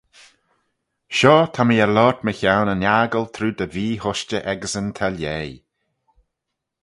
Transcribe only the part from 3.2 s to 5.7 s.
trooid y vee-hushtey echeysyn ta lhaih.